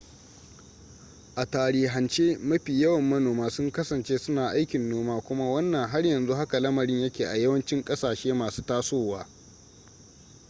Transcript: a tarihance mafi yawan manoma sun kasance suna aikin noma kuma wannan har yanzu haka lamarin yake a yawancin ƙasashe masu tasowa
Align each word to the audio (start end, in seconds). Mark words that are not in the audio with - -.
a 1.35 1.45
tarihance 1.45 2.37
mafi 2.37 2.81
yawan 2.81 3.01
manoma 3.03 3.49
sun 3.49 3.71
kasance 3.71 4.17
suna 4.17 4.47
aikin 4.49 4.89
noma 4.89 5.21
kuma 5.21 5.51
wannan 5.51 5.89
har 5.89 6.05
yanzu 6.05 6.33
haka 6.35 6.59
lamarin 6.59 7.01
yake 7.01 7.25
a 7.27 7.35
yawancin 7.37 7.83
ƙasashe 7.83 8.33
masu 8.33 8.61
tasowa 8.65 9.27